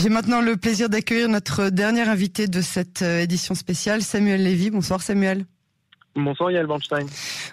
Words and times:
J'ai 0.00 0.10
maintenant 0.10 0.40
le 0.40 0.56
plaisir 0.56 0.88
d'accueillir 0.88 1.28
notre 1.28 1.70
dernier 1.70 2.02
invité 2.02 2.46
de 2.46 2.60
cette 2.60 3.02
euh, 3.02 3.22
édition 3.22 3.56
spéciale, 3.56 4.00
Samuel 4.02 4.44
Lévy. 4.44 4.70
Bonsoir 4.70 5.02
Samuel. 5.02 5.44
Bonsoir 6.18 6.50
Yael 6.50 6.66
Bernstein. 6.66 7.06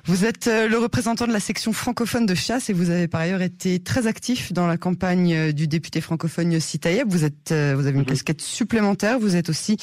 Vous 0.06 0.26
êtes 0.26 0.48
euh, 0.48 0.68
le 0.68 0.78
représentant 0.80 1.28
de 1.28 1.32
la 1.32 1.40
section 1.40 1.72
francophone 1.72 2.26
de 2.26 2.34
chasse 2.34 2.70
et 2.70 2.74
vous 2.74 2.90
avez 2.90 3.08
par 3.08 3.22
ailleurs 3.22 3.44
été 3.44 3.80
très 3.80 4.08
actif 4.08 4.54
dans 4.54 4.66
la 4.66 4.78
campagne 4.78 5.34
euh, 5.34 5.52
du 5.52 5.68
député 5.68 6.02
francophone 6.02 6.52
Yossi 6.52 6.80
Tayeb. 6.80 7.08
Vous 7.08 7.24
êtes, 7.26 7.52
euh, 7.52 7.74
vous 7.76 7.86
avez 7.86 7.96
une 7.96 8.00
mhm. 8.00 8.06
casquette 8.06 8.42
supplémentaire. 8.42 9.20
Vous 9.20 9.36
êtes 9.36 9.50
aussi 9.50 9.78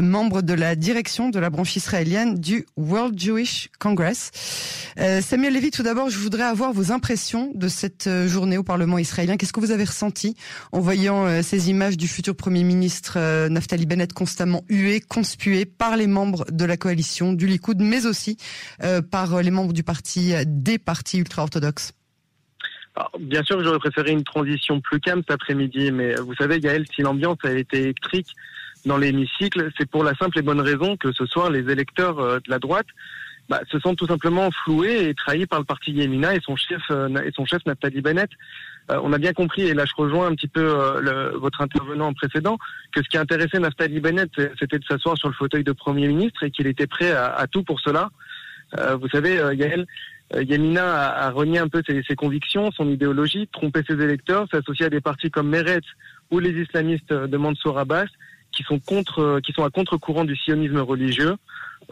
membre 0.00 0.42
de 0.42 0.52
la 0.52 0.74
direction 0.74 1.30
de 1.30 1.38
la 1.38 1.48
branche 1.48 1.76
israélienne 1.76 2.34
du 2.34 2.66
World 2.76 3.18
Jewish 3.18 3.70
Congress. 3.78 4.30
Samuel 4.96 5.54
Levy, 5.54 5.70
tout 5.70 5.82
d'abord, 5.82 6.08
je 6.08 6.18
voudrais 6.18 6.44
avoir 6.44 6.72
vos 6.72 6.92
impressions 6.92 7.50
de 7.54 7.68
cette 7.68 8.08
journée 8.26 8.58
au 8.58 8.62
Parlement 8.62 8.98
israélien. 8.98 9.36
Qu'est-ce 9.36 9.52
que 9.52 9.60
vous 9.60 9.70
avez 9.70 9.84
ressenti 9.84 10.36
en 10.72 10.80
voyant 10.80 11.42
ces 11.42 11.70
images 11.70 11.96
du 11.96 12.08
futur 12.08 12.36
Premier 12.36 12.64
ministre 12.64 13.48
Naftali 13.48 13.86
Bennett 13.86 14.12
constamment 14.12 14.62
hué, 14.68 15.00
conspué 15.00 15.64
par 15.64 15.96
les 15.96 16.06
membres 16.06 16.44
de 16.50 16.64
la 16.64 16.76
coalition 16.76 17.32
du 17.32 17.46
Likoud, 17.46 17.80
mais 17.80 18.06
aussi 18.06 18.23
euh, 18.82 19.02
par 19.02 19.42
les 19.42 19.50
membres 19.50 19.72
du 19.72 19.82
parti, 19.82 20.34
des 20.46 20.78
partis 20.78 21.18
ultra-orthodoxes. 21.18 21.92
Bien 23.18 23.42
sûr 23.42 23.56
que 23.56 23.64
j'aurais 23.64 23.80
préféré 23.80 24.12
une 24.12 24.22
transition 24.22 24.80
plus 24.80 25.00
calme 25.00 25.22
cet 25.22 25.32
après-midi, 25.32 25.90
mais 25.90 26.14
vous 26.14 26.34
savez, 26.36 26.60
Gaël, 26.60 26.84
si 26.94 27.02
l'ambiance 27.02 27.38
a 27.42 27.50
été 27.50 27.80
électrique 27.80 28.28
dans 28.86 28.98
l'hémicycle, 28.98 29.70
c'est 29.76 29.88
pour 29.88 30.04
la 30.04 30.14
simple 30.14 30.38
et 30.38 30.42
bonne 30.42 30.60
raison 30.60 30.96
que 30.96 31.12
ce 31.12 31.26
soir, 31.26 31.50
les 31.50 31.70
électeurs 31.72 32.18
euh, 32.18 32.38
de 32.38 32.50
la 32.50 32.58
droite 32.58 32.86
bah, 33.48 33.60
se 33.70 33.78
sentent 33.78 33.98
tout 33.98 34.06
simplement 34.06 34.50
floués 34.50 35.08
et 35.08 35.14
trahis 35.14 35.46
par 35.46 35.58
le 35.58 35.64
parti 35.64 35.92
Yemina 35.92 36.34
et 36.34 36.40
son 36.40 36.56
chef 36.56 36.82
euh, 36.90 37.08
et 37.24 37.30
son 37.32 37.44
chef 37.44 37.64
Nathalie 37.66 38.00
Bennett. 38.00 38.30
on 38.88 39.12
a 39.12 39.18
bien 39.18 39.32
compris, 39.32 39.62
et 39.62 39.74
là 39.74 39.84
je 39.84 39.94
rejoins 39.96 40.28
un 40.28 40.34
petit 40.34 40.48
peu 40.48 41.00
le, 41.00 41.36
votre 41.38 41.60
intervenant 41.60 42.12
précédent, 42.12 42.58
que 42.92 43.02
ce 43.02 43.08
qui 43.08 43.18
intéressait 43.18 43.58
Naftali 43.58 44.00
Bennett, 44.00 44.30
c'était 44.58 44.78
de 44.78 44.84
s'asseoir 44.84 45.16
sur 45.16 45.28
le 45.28 45.34
fauteuil 45.34 45.64
de 45.64 45.72
Premier 45.72 46.08
ministre 46.08 46.42
et 46.42 46.50
qu'il 46.50 46.66
était 46.66 46.86
prêt 46.86 47.12
à, 47.12 47.34
à 47.34 47.46
tout 47.46 47.62
pour 47.62 47.80
cela. 47.80 48.10
Euh, 48.78 48.96
vous 48.96 49.08
savez, 49.08 49.38
euh, 49.38 49.54
Yael, 49.54 49.86
euh, 50.34 50.76
a, 50.76 51.26
a, 51.26 51.30
renié 51.30 51.58
un 51.58 51.68
peu 51.68 51.82
ses, 51.86 52.02
ses, 52.02 52.16
convictions, 52.16 52.70
son 52.72 52.88
idéologie, 52.88 53.48
trompé 53.52 53.82
ses 53.86 53.94
électeurs, 53.94 54.46
s'associer 54.50 54.86
à 54.86 54.90
des 54.90 55.00
partis 55.00 55.30
comme 55.30 55.48
Meretz 55.48 55.86
ou 56.30 56.38
les 56.38 56.50
islamistes 56.50 57.12
de 57.12 57.36
Mansour 57.36 57.78
Abbas, 57.78 58.06
qui 58.54 58.62
sont 58.62 58.78
contre, 58.78 59.40
qui 59.40 59.52
sont 59.52 59.64
à 59.64 59.70
contre-courant 59.70 60.24
du 60.24 60.36
sionisme 60.36 60.78
religieux. 60.78 61.36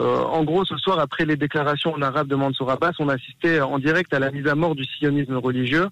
Euh, 0.00 0.22
en 0.22 0.44
gros, 0.44 0.64
ce 0.64 0.76
soir, 0.76 0.98
après 0.98 1.24
les 1.24 1.36
déclarations 1.36 1.92
en 1.92 2.02
arabe 2.02 2.28
de 2.28 2.34
Mansour 2.34 2.70
Abbas, 2.70 2.92
on 2.98 3.08
assistait 3.08 3.60
en 3.60 3.78
direct 3.78 4.12
à 4.14 4.18
la 4.18 4.30
mise 4.30 4.46
à 4.46 4.54
mort 4.54 4.74
du 4.74 4.84
sionisme 4.84 5.36
religieux. 5.36 5.88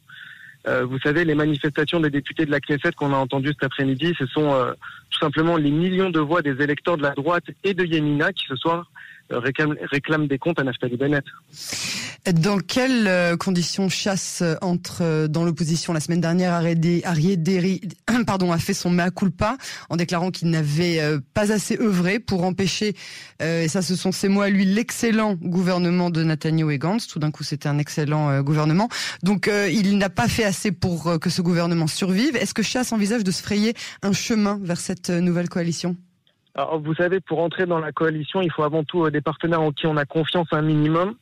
Euh, 0.68 0.84
vous 0.84 0.98
savez, 0.98 1.24
les 1.24 1.34
manifestations 1.34 2.00
des 2.00 2.10
députés 2.10 2.44
de 2.46 2.50
la 2.50 2.60
Knesset 2.60 2.92
qu'on 2.92 3.12
a 3.12 3.16
entendues 3.16 3.52
cet 3.52 3.64
après-midi, 3.64 4.14
ce 4.18 4.26
sont 4.26 4.52
euh, 4.52 4.72
tout 5.10 5.18
simplement 5.18 5.56
les 5.56 5.70
millions 5.70 6.10
de 6.10 6.20
voix 6.20 6.42
des 6.42 6.62
électeurs 6.62 6.96
de 6.96 7.02
la 7.02 7.10
droite 7.12 7.44
et 7.64 7.74
de 7.74 7.84
Yemina 7.84 8.32
qui 8.32 8.46
ce 8.46 8.56
soir 8.56 8.90
réclament, 9.30 10.26
des 10.26 10.38
comptes 10.38 10.58
à 10.58 10.64
Naftali 10.64 10.96
Bennett. 10.96 11.24
Dans 12.34 12.58
quelles 12.58 13.06
euh, 13.06 13.36
conditions 13.36 13.88
chasse 13.88 14.42
entre 14.60 14.98
euh, 15.02 15.26
dans 15.26 15.42
l'opposition 15.42 15.94
la 15.94 16.00
semaine 16.00 16.20
dernière 16.20 16.52
Arié 16.52 16.76
pardon, 18.26 18.52
a 18.52 18.58
fait 18.58 18.74
son 18.74 18.90
mea 18.90 19.10
culpa 19.10 19.56
en 19.88 19.96
déclarant 19.96 20.30
qu'il 20.30 20.50
n'avait 20.50 21.00
euh, 21.00 21.18
pas 21.32 21.50
assez 21.50 21.78
œuvré 21.80 22.18
pour 22.18 22.44
empêcher, 22.44 22.94
et 23.40 23.68
ça 23.68 23.80
ce 23.80 23.96
sont 23.96 24.12
ses 24.12 24.28
mots 24.28 24.42
à 24.42 24.50
lui, 24.50 24.66
l'excellent 24.66 25.34
gouvernement 25.34 26.10
de 26.10 26.22
Netanyahu 26.22 26.72
et. 26.74 26.80
Tout 27.08 27.18
d'un 27.18 27.30
coup 27.30 27.42
c'était 27.42 27.68
un 27.68 27.78
excellent 27.78 28.42
gouvernement. 28.42 28.88
Donc 29.22 29.50
il 29.70 29.96
n'a 29.96 30.10
pas 30.10 30.28
fait 30.28 30.44
assez 30.44 30.72
pour 30.72 31.18
que 31.18 31.30
ce 31.30 31.40
gouvernement 31.40 31.86
survive. 31.86 32.36
Est-ce 32.36 32.54
que 32.54 32.62
Chasse 32.62 32.92
envisage 32.92 33.24
de 33.24 33.30
se 33.30 33.42
frayer 33.42 33.74
un 34.02 34.12
chemin 34.12 34.60
vers 34.62 34.78
cette 34.78 35.10
nouvelle 35.10 35.48
coalition? 35.48 35.96
Alors, 36.56 36.80
vous 36.80 36.94
savez, 36.94 37.20
pour 37.20 37.38
entrer 37.40 37.64
dans 37.64 37.78
la 37.78 37.92
coalition, 37.92 38.42
il 38.42 38.50
faut 38.50 38.64
avant 38.64 38.82
tout 38.82 39.08
des 39.10 39.20
partenaires 39.20 39.62
en 39.62 39.70
qui 39.70 39.86
on 39.86 39.96
a 39.96 40.04
confiance 40.04 40.48
un 40.52 40.62
minimum. 40.62 41.14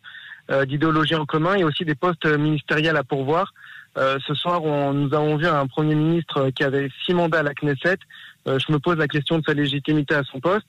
Euh, 0.50 0.64
d'idéologie 0.64 1.14
en 1.14 1.27
commun 1.27 1.56
et 1.56 1.64
aussi 1.64 1.84
des 1.84 1.94
postes 1.94 2.24
ministériels 2.24 2.96
à 2.96 3.05
pourvoir. 3.05 3.52
Euh, 3.98 4.17
ce 4.27 4.33
soir, 4.33 4.64
on, 4.64 4.94
nous 4.94 5.12
avons 5.12 5.36
vu 5.36 5.46
un 5.46 5.67
Premier 5.67 5.94
ministre 5.94 6.48
qui 6.56 6.64
avait 6.64 6.88
six 7.05 7.12
mandats 7.12 7.40
à 7.40 7.42
la 7.42 7.52
Knesset. 7.52 7.98
Euh, 8.46 8.58
je 8.58 8.72
me 8.72 8.78
pose 8.78 8.96
la 8.96 9.08
question 9.08 9.38
de 9.38 9.44
sa 9.46 9.52
légitimité 9.52 10.14
à 10.14 10.22
son 10.24 10.40
poste. 10.40 10.68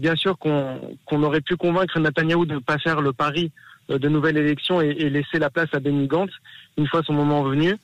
bien 0.00 0.16
sûr 0.16 0.36
qu'on 0.36 1.22
aurait 1.22 1.42
pu 1.42 1.54
convaincre 1.54 2.00
Netanyahou 2.00 2.44
de 2.44 2.54
ne 2.54 2.58
pas 2.58 2.78
faire 2.78 3.00
le 3.00 3.12
pari 3.12 3.52
de 3.88 4.08
nouvelles 4.08 4.36
élections 4.36 4.80
et, 4.80 4.88
et, 4.88 5.08
laisser 5.08 5.38
la 5.38 5.48
place 5.48 5.68
à 5.72 5.78
Benny 5.78 6.08
Gantz 6.08 6.32
une 6.76 6.88
fois 6.88 7.04
son 7.04 7.12
moment 7.12 7.44
venu. 7.44 7.76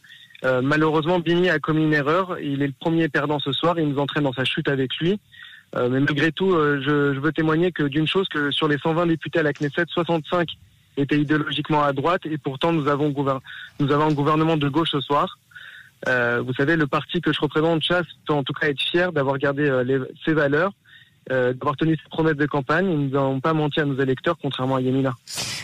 malheureusement, 0.42 1.20
Benny 1.20 1.48
a 1.48 1.60
commis 1.60 1.84
une 1.84 1.94
erreur. 1.94 2.40
Il 2.40 2.60
est 2.62 2.66
le 2.66 2.74
premier 2.80 3.08
perdant 3.08 3.38
ce 3.38 3.52
soir. 3.52 3.78
Il 3.78 3.88
nous 3.88 4.00
entraîne 4.00 4.24
dans 4.24 4.32
sa 4.32 4.44
chute 4.44 4.68
avec 4.68 4.96
lui. 4.96 5.20
Mais 5.74 6.00
malgré 6.00 6.30
tout, 6.30 6.52
je, 6.52 7.12
je, 7.14 7.20
veux 7.20 7.32
témoigner 7.32 7.72
que 7.72 7.82
d'une 7.82 8.06
chose, 8.06 8.28
que 8.28 8.50
sur 8.50 8.68
les 8.68 8.78
120 8.78 9.06
députés 9.06 9.40
à 9.40 9.42
la 9.42 9.52
Knesset, 9.52 9.86
65 9.88 10.48
était 10.96 11.18
idéologiquement 11.18 11.82
à 11.82 11.92
droite 11.92 12.22
et 12.26 12.38
pourtant 12.38 12.72
nous 12.72 12.88
avons, 12.88 13.06
un 13.08 14.12
gouvernement 14.12 14.56
de 14.56 14.68
gauche 14.68 14.90
ce 14.92 15.00
soir. 15.00 15.38
Euh, 16.08 16.42
vous 16.44 16.52
savez, 16.54 16.76
le 16.76 16.86
parti 16.86 17.20
que 17.20 17.32
je 17.32 17.40
représente, 17.40 17.82
Chasse, 17.82 18.06
peut 18.26 18.34
en 18.34 18.42
tout 18.42 18.52
cas 18.52 18.68
être 18.68 18.80
fier 18.80 19.12
d'avoir 19.12 19.38
gardé 19.38 19.68
euh, 19.68 20.06
ses 20.24 20.34
valeurs, 20.34 20.72
euh, 21.32 21.54
d'avoir 21.54 21.76
tenu 21.76 21.96
ses 21.96 22.08
promesses 22.10 22.36
de 22.36 22.46
campagne. 22.46 22.86
Nous 22.86 23.08
n'avons 23.10 23.40
pas 23.40 23.54
menti 23.54 23.80
à 23.80 23.84
nos 23.84 23.98
électeurs, 23.98 24.36
contrairement 24.40 24.76
à 24.76 24.80
Yemina. 24.80 25.14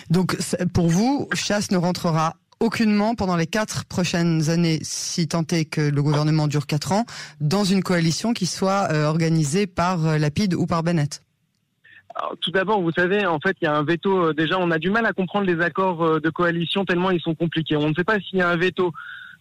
Donc, 0.08 0.36
pour 0.72 0.88
vous, 0.88 1.28
Chasse 1.34 1.70
ne 1.70 1.76
rentrera 1.76 2.36
aucunement 2.60 3.14
pendant 3.14 3.36
les 3.36 3.46
quatre 3.46 3.84
prochaines 3.86 4.50
années, 4.50 4.78
si 4.82 5.26
tant 5.26 5.44
est 5.50 5.64
que 5.64 5.80
le 5.80 6.02
gouvernement 6.02 6.46
dure 6.46 6.66
quatre 6.66 6.92
ans, 6.92 7.06
dans 7.40 7.64
une 7.64 7.82
coalition 7.82 8.32
qui 8.32 8.46
soit 8.46 8.88
organisée 8.92 9.66
par 9.66 10.18
Lapide 10.18 10.54
ou 10.54 10.66
par 10.66 10.82
Bennett 10.82 11.22
tout 12.40 12.50
d'abord, 12.50 12.80
vous 12.80 12.92
savez, 12.92 13.26
en 13.26 13.38
fait, 13.38 13.56
il 13.60 13.64
y 13.64 13.68
a 13.68 13.76
un 13.76 13.84
veto. 13.84 14.26
Euh, 14.26 14.32
déjà, 14.32 14.58
on 14.58 14.70
a 14.70 14.78
du 14.78 14.90
mal 14.90 15.06
à 15.06 15.12
comprendre 15.12 15.46
les 15.46 15.60
accords 15.60 16.04
euh, 16.04 16.20
de 16.20 16.30
coalition 16.30 16.84
tellement 16.84 17.10
ils 17.10 17.20
sont 17.20 17.34
compliqués. 17.34 17.76
On 17.76 17.88
ne 17.88 17.94
sait 17.94 18.04
pas 18.04 18.18
s'il 18.18 18.38
y 18.38 18.42
a 18.42 18.48
un 18.48 18.56
veto 18.56 18.92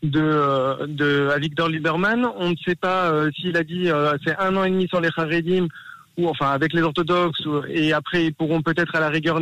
de, 0.04 0.22
euh, 0.22 0.88
de 0.88 1.30
à 1.34 1.40
Victor 1.40 1.70
Lieberman. 1.70 2.28
On 2.38 2.52
ne 2.52 2.56
sait 2.66 2.76
pas 2.76 3.12
s'il 3.36 3.58
a 3.58 3.64
dit 3.64 3.90
c'est 4.26 4.38
un 4.38 4.56
an 4.56 4.64
et 4.64 4.70
demi 4.70 4.88
sur 4.88 5.02
les 5.02 5.10
Haredim 5.16 5.68
ou 6.20 6.28
enfin 6.28 6.52
avec 6.52 6.74
les 6.74 6.82
orthodoxes 6.82 7.42
et 7.70 7.94
après 7.94 8.26
ils 8.26 8.34
pourront 8.34 8.62
peut-être 8.62 8.96
à 8.96 9.00
la 9.00 9.10
rigueur 9.10 9.40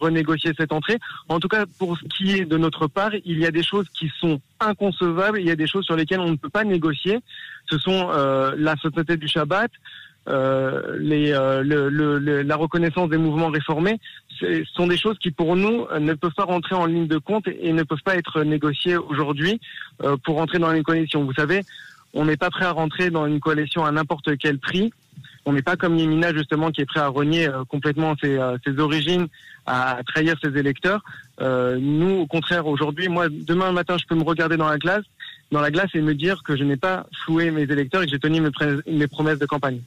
renégocier 0.00 0.52
cette 0.58 0.72
entrée. 0.72 0.98
En 1.28 1.40
tout 1.40 1.48
cas, 1.48 1.64
pour 1.78 1.96
ce 1.98 2.04
qui 2.04 2.32
est 2.36 2.44
de 2.44 2.56
notre 2.56 2.86
part, 2.86 3.12
il 3.24 3.38
y 3.38 3.46
a 3.46 3.50
des 3.50 3.62
choses 3.62 3.86
qui 3.90 4.10
sont 4.20 4.40
inconcevables. 4.60 5.40
Il 5.40 5.46
y 5.46 5.50
a 5.50 5.56
des 5.56 5.66
choses 5.66 5.84
sur 5.84 5.96
lesquelles 5.96 6.20
on 6.20 6.30
ne 6.30 6.36
peut 6.36 6.48
pas 6.48 6.64
négocier. 6.64 7.18
Ce 7.70 7.78
sont 7.78 8.08
la 8.56 8.76
société 8.76 9.16
du 9.16 9.28
Shabbat, 9.28 9.70
euh, 10.28 10.98
euh, 11.00 12.42
la 12.44 12.56
reconnaissance 12.56 13.08
des 13.08 13.16
mouvements 13.16 13.48
réformés, 13.48 13.98
ce 14.38 14.62
sont 14.74 14.86
des 14.86 14.96
choses 14.96 15.18
qui 15.18 15.30
pour 15.30 15.56
nous 15.56 15.86
ne 15.98 16.14
peuvent 16.14 16.34
pas 16.36 16.44
rentrer 16.44 16.74
en 16.74 16.86
ligne 16.86 17.06
de 17.06 17.18
compte 17.18 17.48
et 17.48 17.72
ne 17.72 17.82
peuvent 17.82 18.02
pas 18.04 18.16
être 18.16 18.42
négociées 18.42 18.96
aujourd'hui 18.96 19.60
euh, 20.02 20.16
pour 20.24 20.36
rentrer 20.36 20.58
dans 20.58 20.72
une 20.72 20.82
coalition. 20.82 21.24
Vous 21.24 21.32
savez, 21.32 21.62
on 22.12 22.24
n'est 22.24 22.36
pas 22.36 22.50
prêt 22.50 22.66
à 22.66 22.72
rentrer 22.72 23.10
dans 23.10 23.26
une 23.26 23.40
coalition 23.40 23.84
à 23.84 23.90
n'importe 23.90 24.36
quel 24.38 24.58
prix. 24.58 24.92
On 25.48 25.52
n'est 25.52 25.62
pas 25.62 25.76
comme 25.76 25.96
Yemina 25.96 26.32
justement 26.34 26.70
qui 26.70 26.82
est 26.82 26.86
prêt 26.86 27.00
à 27.00 27.08
renier 27.08 27.48
complètement 27.68 28.14
ses, 28.20 28.38
ses, 28.64 28.78
origines, 28.78 29.26
à 29.66 29.98
trahir 30.06 30.36
ses 30.42 30.56
électeurs. 30.58 31.02
nous, 31.40 32.20
au 32.20 32.26
contraire, 32.26 32.66
aujourd'hui, 32.66 33.08
moi, 33.08 33.28
demain 33.30 33.72
matin, 33.72 33.96
je 33.98 34.04
peux 34.06 34.14
me 34.14 34.24
regarder 34.24 34.56
dans 34.56 34.68
la 34.68 34.78
glace 34.78 35.04
dans 35.50 35.60
la 35.60 35.70
glace 35.70 35.88
et 35.94 36.00
me 36.00 36.14
dire 36.14 36.42
que 36.42 36.56
je 36.56 36.64
n'ai 36.64 36.76
pas 36.76 37.06
floué 37.24 37.50
mes 37.50 37.62
électeurs 37.62 38.02
et 38.02 38.06
que 38.06 38.12
j'ai 38.12 38.18
tenu 38.18 38.40
mes, 38.40 39.06
promesses 39.06 39.38
de 39.38 39.46
campagne. 39.46 39.80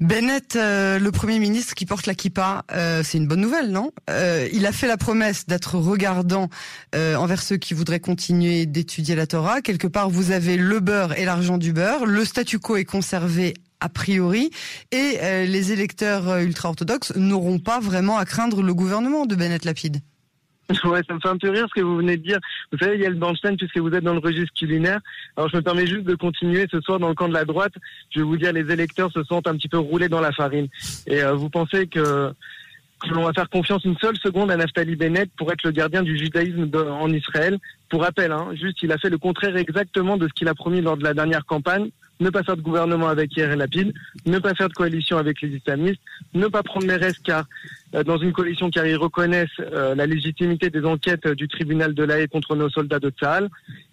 Bennett, 0.00 0.56
euh, 0.56 0.98
le 0.98 1.12
Premier 1.12 1.38
ministre 1.38 1.74
qui 1.74 1.86
porte 1.86 2.06
la 2.06 2.14
kippa, 2.14 2.64
euh, 2.72 3.02
c'est 3.04 3.18
une 3.18 3.28
bonne 3.28 3.40
nouvelle, 3.40 3.70
non? 3.70 3.92
Euh, 4.10 4.48
Il 4.52 4.66
a 4.66 4.72
fait 4.72 4.88
la 4.88 4.96
promesse 4.96 5.46
d'être 5.46 5.76
regardant 5.76 6.48
envers 6.94 7.42
ceux 7.42 7.56
qui 7.56 7.74
voudraient 7.74 8.00
continuer 8.00 8.66
d'étudier 8.66 9.14
la 9.14 9.26
Torah. 9.26 9.60
Quelque 9.60 9.86
part, 9.86 10.10
vous 10.10 10.30
avez 10.30 10.56
le 10.56 10.80
beurre 10.80 11.18
et 11.18 11.24
l'argent 11.24 11.58
du 11.58 11.72
beurre. 11.72 12.06
Le 12.06 12.24
statu 12.24 12.58
quo 12.58 12.76
est 12.76 12.84
conservé 12.84 13.54
a 13.84 13.88
priori, 13.88 14.50
et 14.92 15.18
les 15.46 15.72
électeurs 15.72 16.38
ultra-orthodoxes 16.38 17.14
n'auront 17.16 17.58
pas 17.58 17.80
vraiment 17.80 18.16
à 18.16 18.24
craindre 18.24 18.62
le 18.62 18.72
gouvernement 18.72 19.26
de 19.26 19.34
Bennett 19.34 19.64
Lapide. 19.64 19.98
Ouais, 20.84 21.02
ça 21.06 21.14
me 21.14 21.20
fait 21.20 21.28
un 21.28 21.36
peu 21.36 21.50
rire 21.50 21.66
ce 21.68 21.80
que 21.80 21.84
vous 21.84 21.96
venez 21.96 22.16
de 22.16 22.22
dire. 22.22 22.38
Vous 22.72 22.78
savez, 22.78 22.96
il 22.96 23.02
y 23.02 23.06
a 23.06 23.10
le 23.10 23.16
Bernstein 23.16 23.56
puisque 23.56 23.78
vous 23.78 23.90
êtes 23.90 24.04
dans 24.04 24.14
le 24.14 24.20
registre 24.20 24.52
culinaire. 24.58 25.00
Alors 25.36 25.48
je 25.50 25.56
me 25.56 25.62
permets 25.62 25.86
juste 25.86 26.04
de 26.04 26.14
continuer 26.14 26.66
ce 26.70 26.80
soir 26.80 26.98
dans 26.98 27.08
le 27.08 27.14
camp 27.14 27.28
de 27.28 27.34
la 27.34 27.44
droite. 27.44 27.74
Je 28.10 28.20
vais 28.20 28.24
vous 28.24 28.36
dire, 28.36 28.52
les 28.52 28.72
électeurs 28.72 29.12
se 29.12 29.22
sentent 29.24 29.46
un 29.46 29.56
petit 29.56 29.68
peu 29.68 29.78
roulés 29.78 30.08
dans 30.08 30.20
la 30.20 30.32
farine. 30.32 30.68
Et 31.06 31.22
euh, 31.22 31.34
vous 31.34 31.50
pensez 31.50 31.86
que 31.86 32.32
que 33.00 33.12
l'on 33.12 33.24
va 33.24 33.34
faire 33.34 33.50
confiance 33.50 33.84
une 33.84 33.98
seule 33.98 34.16
seconde 34.16 34.50
à 34.50 34.56
Naftali 34.56 34.96
Bennett 34.96 35.28
pour 35.36 35.52
être 35.52 35.62
le 35.64 35.72
gardien 35.72 36.02
du 36.02 36.16
judaïsme 36.16 36.70
en 36.74 37.12
Israël, 37.12 37.58
Pour 37.90 38.00
rappel, 38.02 38.32
hein, 38.32 38.48
juste, 38.54 38.82
il 38.82 38.92
a 38.92 38.98
fait 38.98 39.10
le 39.10 39.18
contraire 39.18 39.56
exactement 39.58 40.16
de 40.16 40.26
ce 40.26 40.32
qu'il 40.32 40.48
a 40.48 40.54
promis 40.54 40.80
lors 40.80 40.96
de 40.96 41.04
la 41.04 41.12
dernière 41.12 41.44
campagne. 41.44 41.90
Ne 42.20 42.30
pas 42.30 42.42
faire 42.42 42.56
de 42.56 42.62
gouvernement 42.62 43.08
avec 43.08 43.36
hier 43.36 43.50
et 43.50 43.56
Lapide, 43.56 43.92
ne 44.24 44.38
pas 44.38 44.54
faire 44.54 44.68
de 44.68 44.74
coalition 44.74 45.18
avec 45.18 45.40
les 45.42 45.48
islamistes, 45.48 46.00
ne 46.32 46.46
pas 46.46 46.62
prendre 46.62 46.86
les 46.86 46.96
restes 46.96 47.22
car 47.24 47.44
euh, 47.94 48.04
dans 48.04 48.18
une 48.18 48.32
coalition 48.32 48.70
car 48.70 48.86
ils 48.86 48.96
reconnaissent 48.96 49.48
euh, 49.60 49.94
la 49.94 50.06
légitimité 50.06 50.70
des 50.70 50.84
enquêtes 50.84 51.26
du 51.28 51.48
tribunal 51.48 51.92
de 51.92 52.04
la 52.04 52.26
contre 52.28 52.54
nos 52.54 52.70
soldats 52.70 53.00
de 53.00 53.10
Tsahal. 53.10 53.50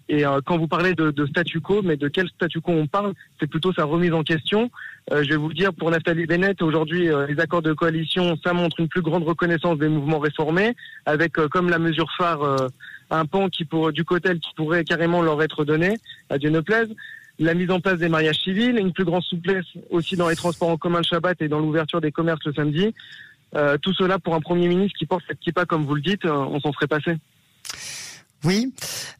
Et 0.08 0.24
euh, 0.24 0.40
quand 0.44 0.56
vous 0.56 0.68
parlez 0.68 0.94
de, 0.94 1.10
de, 1.10 1.26
statu 1.26 1.60
quo, 1.60 1.82
mais 1.82 1.96
de 1.96 2.06
quel 2.08 2.28
statu 2.28 2.60
quo 2.60 2.72
on 2.72 2.86
parle 2.86 3.12
C'est 3.40 3.48
plutôt 3.48 3.72
sa 3.72 3.84
remise 3.84 4.12
en 4.12 4.22
question. 4.22 4.70
je 5.10 5.28
vais 5.28 5.36
vous 5.36 5.52
dire, 5.52 5.72
pour 5.72 5.90
Nathalie 5.90 6.26
Bennett, 6.26 6.62
aujourd'hui, 6.62 7.08
les 7.28 7.40
accords 7.40 7.62
de 7.62 7.72
coalition, 7.72 8.36
ça 8.44 8.52
montre 8.52 8.78
une 8.78 8.88
plus 8.88 9.02
grande 9.02 9.24
reconnaissance 9.24 9.78
des 9.78 9.88
mouvements 9.88 10.18
réformés, 10.18 10.76
avec 11.06 11.32
comme 11.32 11.70
la 11.70 11.78
mesure 11.78 12.10
phare 12.16 12.68
un 13.12 13.26
pan 13.26 13.48
qui 13.48 13.64
pour, 13.64 13.92
du 13.92 14.04
cotel 14.04 14.38
qui 14.40 14.50
pourrait 14.54 14.84
carrément 14.84 15.22
leur 15.22 15.42
être 15.42 15.64
donné, 15.64 15.96
à 16.30 16.38
Dieu 16.38 16.50
ne 16.50 16.60
plaise. 16.60 16.88
La 17.38 17.54
mise 17.54 17.70
en 17.70 17.80
place 17.80 17.98
des 17.98 18.08
mariages 18.08 18.40
civils, 18.42 18.76
une 18.78 18.92
plus 18.92 19.04
grande 19.04 19.22
souplesse 19.22 19.64
aussi 19.90 20.16
dans 20.16 20.28
les 20.28 20.36
transports 20.36 20.68
en 20.68 20.76
commun 20.76 20.98
le 20.98 21.04
Shabbat 21.04 21.40
et 21.40 21.48
dans 21.48 21.58
l'ouverture 21.58 22.00
des 22.00 22.12
commerces 22.12 22.44
le 22.44 22.52
samedi. 22.52 22.94
Euh, 23.54 23.76
tout 23.78 23.92
cela 23.94 24.18
pour 24.18 24.34
un 24.34 24.40
Premier 24.40 24.68
ministre 24.68 24.98
qui 24.98 25.06
porte 25.06 25.24
cette 25.26 25.40
kippa, 25.40 25.66
comme 25.66 25.84
vous 25.84 25.94
le 25.94 26.00
dites, 26.00 26.24
euh, 26.24 26.32
on 26.32 26.60
s'en 26.60 26.72
serait 26.72 26.86
passé. 26.86 27.16
Oui, 28.44 28.74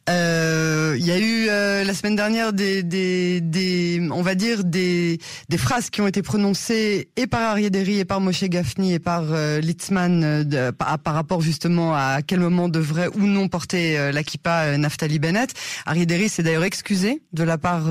euh, 0.09 0.95
il 0.97 1.05
y 1.05 1.11
a 1.11 1.19
eu 1.19 1.42
euh, 1.83 1.85
la 1.85 1.93
semaine 1.93 2.15
dernière 2.15 2.53
des, 2.53 2.83
des, 2.83 3.41
des, 3.41 4.07
on 4.11 4.21
va 4.21 4.35
dire 4.35 4.63
des, 4.63 5.19
des 5.49 5.57
phrases 5.57 5.89
qui 5.89 6.01
ont 6.01 6.07
été 6.07 6.21
prononcées 6.21 7.09
et 7.15 7.27
par 7.27 7.41
Arié 7.51 7.69
Derry 7.69 7.99
et 7.99 8.05
par 8.05 8.19
Moshe 8.21 8.43
Gafni 8.43 8.93
et 8.93 8.99
par 8.99 9.23
euh, 9.31 9.59
Litzman 9.59 10.23
euh, 10.23 10.71
par, 10.71 11.13
rapport 11.13 11.41
justement 11.41 11.93
à 11.93 12.21
quel 12.25 12.39
moment 12.39 12.69
devrait 12.69 13.07
ou 13.15 13.21
non 13.21 13.47
porter 13.47 14.11
la 14.11 14.23
kippa 14.23 14.77
Naftali 14.77 15.19
Bennett. 15.19 15.53
Arié 15.85 16.05
Derry 16.05 16.29
s'est 16.29 16.43
d'ailleurs 16.43 16.63
excusé 16.63 17.21
de 17.33 17.43
la 17.43 17.57
part 17.57 17.83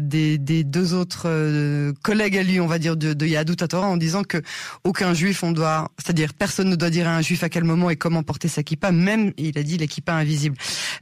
des, 0.00 0.38
deux 0.38 0.94
autres 0.94 1.92
collègues 2.02 2.38
à 2.38 2.42
lui, 2.42 2.60
on 2.60 2.66
va 2.66 2.78
dire 2.78 2.96
de, 2.96 3.12
de 3.12 3.26
Yadou 3.26 3.54
Tatora, 3.54 3.86
en 3.86 3.96
disant 3.96 4.22
que 4.22 4.40
aucun 4.84 5.14
juif 5.14 5.42
on 5.42 5.52
doit, 5.52 5.90
c'est-à-dire 5.98 6.34
personne 6.34 6.68
ne 6.70 6.76
doit 6.76 6.90
dire 6.90 7.08
à 7.08 7.16
un 7.16 7.22
juif 7.22 7.42
à 7.44 7.48
quel 7.48 7.64
moment 7.64 7.90
et 7.90 7.96
comment 7.96 8.22
porter 8.22 8.48
sa 8.48 8.62
kippa, 8.62 8.92
même 8.92 9.32
il 9.36 9.58
a 9.58 9.62
dit 9.62 9.78
la 9.78 9.86
kippa 9.86 10.14
invisible. 10.14 10.56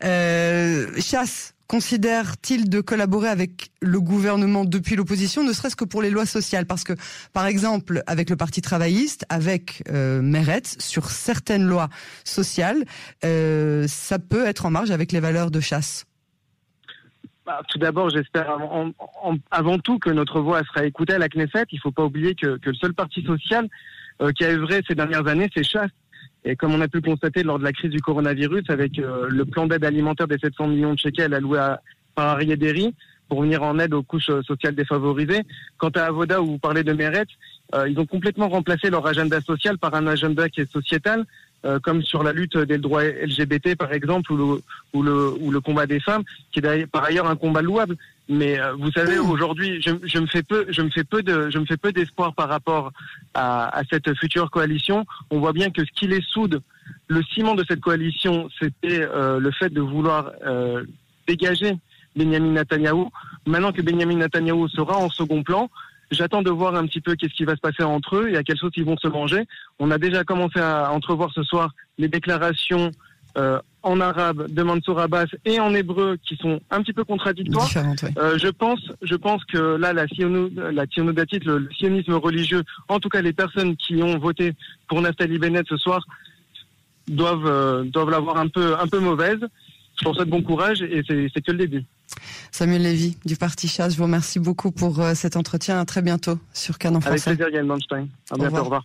Euh, 0.04 0.90
Chasse 1.00 1.54
considère-t-il 1.68 2.68
de 2.68 2.80
collaborer 2.80 3.28
avec 3.28 3.70
le 3.80 4.00
gouvernement 4.00 4.64
depuis 4.64 4.96
l'opposition, 4.96 5.44
ne 5.44 5.52
serait-ce 5.52 5.76
que 5.76 5.84
pour 5.84 6.02
les 6.02 6.10
lois 6.10 6.26
sociales? 6.26 6.66
Parce 6.66 6.82
que, 6.82 6.94
par 7.32 7.46
exemple, 7.46 8.02
avec 8.06 8.30
le 8.30 8.36
Parti 8.36 8.62
travailliste, 8.62 9.26
avec 9.28 9.84
euh, 9.90 10.22
Meretz, 10.22 10.76
sur 10.78 11.10
certaines 11.10 11.64
lois 11.64 11.88
sociales, 12.24 12.84
euh, 13.24 13.86
ça 13.86 14.18
peut 14.18 14.46
être 14.46 14.66
en 14.66 14.70
marge 14.70 14.90
avec 14.90 15.12
les 15.12 15.20
valeurs 15.20 15.50
de 15.50 15.60
chasse. 15.60 16.06
Bah, 17.44 17.60
tout 17.68 17.78
d'abord, 17.78 18.10
j'espère 18.10 18.58
avant 19.50 19.78
tout 19.78 19.98
que 19.98 20.10
notre 20.10 20.40
voix 20.40 20.62
sera 20.64 20.84
écoutée 20.84 21.14
à 21.14 21.18
la 21.18 21.28
Knesset. 21.28 21.64
Il 21.72 21.76
ne 21.76 21.80
faut 21.80 21.92
pas 21.92 22.04
oublier 22.04 22.34
que, 22.34 22.58
le 22.62 22.74
seul 22.74 22.94
parti 22.94 23.22
social 23.22 23.68
euh, 24.20 24.32
qui 24.32 24.44
a 24.44 24.48
œuvré 24.48 24.82
ces 24.88 24.94
dernières 24.94 25.26
années, 25.26 25.48
c'est 25.54 25.64
Chasse. 25.64 25.90
Et 26.48 26.56
comme 26.56 26.74
on 26.74 26.80
a 26.80 26.88
pu 26.88 27.02
constater 27.02 27.42
lors 27.42 27.58
de 27.58 27.64
la 27.64 27.72
crise 27.72 27.90
du 27.90 28.00
coronavirus, 28.00 28.64
avec 28.70 28.98
euh, 28.98 29.26
le 29.28 29.44
plan 29.44 29.66
d'aide 29.66 29.84
alimentaire 29.84 30.26
des 30.26 30.38
700 30.38 30.68
millions 30.68 30.94
de 30.94 30.98
shekels 30.98 31.34
alloués 31.34 31.58
à, 31.58 31.82
par 32.14 32.38
Derry 32.38 32.94
pour 33.28 33.42
venir 33.42 33.62
en 33.62 33.78
aide 33.78 33.92
aux 33.92 34.02
couches 34.02 34.30
euh, 34.30 34.40
sociales 34.40 34.74
défavorisées. 34.74 35.42
Quant 35.76 35.90
à 35.90 36.04
Avoda, 36.04 36.40
où 36.40 36.46
vous 36.46 36.58
parlez 36.58 36.84
de 36.84 36.94
Meret, 36.94 37.26
euh, 37.74 37.86
ils 37.86 38.00
ont 38.00 38.06
complètement 38.06 38.48
remplacé 38.48 38.88
leur 38.88 39.06
agenda 39.06 39.42
social 39.42 39.76
par 39.76 39.94
un 39.94 40.06
agenda 40.06 40.48
qui 40.48 40.62
est 40.62 40.72
sociétal, 40.72 41.26
comme 41.82 42.02
sur 42.02 42.22
la 42.22 42.32
lutte 42.32 42.56
des 42.56 42.78
droits 42.78 43.04
LGBT 43.04 43.76
par 43.76 43.92
exemple, 43.92 44.32
ou 44.32 44.36
le, 44.36 44.62
ou 44.92 45.02
le, 45.02 45.32
ou 45.40 45.50
le 45.50 45.60
combat 45.60 45.86
des 45.86 46.00
femmes, 46.00 46.22
qui 46.52 46.60
est 46.60 46.86
par 46.86 47.04
ailleurs 47.04 47.28
un 47.28 47.36
combat 47.36 47.62
louable. 47.62 47.96
Mais 48.28 48.60
euh, 48.60 48.74
vous 48.74 48.92
savez, 48.92 49.18
aujourd'hui, 49.18 49.80
je, 49.80 49.90
je, 50.02 50.18
me 50.18 50.26
fais 50.26 50.42
peu, 50.42 50.66
je 50.68 50.82
me 50.82 50.90
fais 50.90 51.04
peu 51.04 51.22
de, 51.22 51.48
je 51.50 51.58
me 51.58 51.64
fais 51.64 51.78
peu 51.78 51.92
d'espoir 51.92 52.34
par 52.34 52.48
rapport 52.48 52.92
à, 53.32 53.76
à, 53.76 53.82
cette 53.90 54.14
future 54.18 54.50
coalition. 54.50 55.06
On 55.30 55.38
voit 55.38 55.54
bien 55.54 55.70
que 55.70 55.82
ce 55.84 55.90
qui 55.92 56.06
les 56.06 56.20
soude, 56.20 56.60
le 57.06 57.22
ciment 57.22 57.54
de 57.54 57.64
cette 57.66 57.80
coalition, 57.80 58.50
c'était 58.60 59.00
euh, 59.00 59.40
le 59.40 59.50
fait 59.50 59.70
de 59.70 59.80
vouloir 59.80 60.32
euh, 60.46 60.84
dégager 61.26 61.74
Benjamin 62.14 62.52
Netanyahu. 62.52 63.06
Maintenant 63.46 63.72
que 63.72 63.80
Benjamin 63.80 64.16
Netanyahu 64.16 64.68
sera 64.68 64.98
en 64.98 65.08
second 65.08 65.42
plan, 65.42 65.70
j'attends 66.10 66.42
de 66.42 66.50
voir 66.50 66.74
un 66.74 66.86
petit 66.86 67.00
peu 67.00 67.14
qu'est-ce 67.14 67.34
qui 67.34 67.44
va 67.44 67.54
se 67.54 67.60
passer 67.60 67.82
entre 67.82 68.16
eux 68.16 68.30
et 68.30 68.36
à 68.36 68.42
quelle 68.42 68.56
sauce 68.56 68.72
ils 68.76 68.84
vont 68.84 68.96
se 68.96 69.08
manger. 69.08 69.46
On 69.78 69.90
a 69.90 69.98
déjà 69.98 70.24
commencé 70.24 70.58
à 70.60 70.92
entrevoir 70.92 71.30
ce 71.34 71.42
soir 71.42 71.70
les 71.98 72.08
déclarations 72.08 72.90
euh, 73.36 73.60
en 73.82 74.00
arabe 74.00 74.50
de 74.50 74.62
Mansour 74.62 74.98
Abbas 74.98 75.26
et 75.44 75.60
en 75.60 75.72
hébreu 75.72 76.18
qui 76.26 76.36
sont 76.36 76.60
un 76.70 76.82
petit 76.82 76.92
peu 76.92 77.04
contradictoires. 77.04 77.68
Euh, 78.18 78.36
je 78.36 78.48
pense, 78.48 78.80
je 79.02 79.14
pense 79.14 79.44
que 79.44 79.76
là, 79.76 79.92
la, 79.92 80.06
la 80.72 80.84
le, 80.84 81.68
sionisme 81.72 82.14
religieux, 82.14 82.64
en 82.88 82.98
tout 82.98 83.08
cas 83.08 83.20
les 83.20 83.32
personnes 83.32 83.76
qui 83.76 84.02
ont 84.02 84.18
voté 84.18 84.54
pour 84.88 85.00
Nathalie 85.00 85.38
Bennett 85.38 85.66
ce 85.68 85.76
soir, 85.76 86.04
doivent 87.06 87.46
euh, 87.46 87.84
doivent 87.84 88.10
l'avoir 88.10 88.38
un 88.38 88.48
peu 88.48 88.74
un 88.78 88.86
peu 88.86 88.98
mauvaise. 88.98 89.40
Je 89.98 90.04
leur 90.04 90.14
souhaite 90.14 90.28
bon 90.28 90.42
courage 90.42 90.82
et 90.82 91.02
c'est 91.06 91.40
que 91.40 91.52
le 91.52 91.58
début. 91.58 91.84
Samuel 92.52 92.82
Lévy 92.82 93.16
du 93.24 93.36
Parti 93.36 93.68
Chasse, 93.68 93.92
je 93.92 93.98
vous 93.98 94.04
remercie 94.04 94.38
beaucoup 94.38 94.70
pour 94.70 95.02
cet 95.14 95.36
entretien. 95.36 95.80
À 95.80 95.84
très 95.84 96.02
bientôt 96.02 96.38
sur 96.52 96.78
Canon 96.78 97.00
Français. 97.00 97.28
Avec 97.28 97.38
plaisir, 97.38 97.54
Yann 97.54 97.66
Manstein. 97.66 98.08
À 98.30 98.36
bientôt, 98.36 98.56
au 98.58 98.64
revoir. 98.64 98.84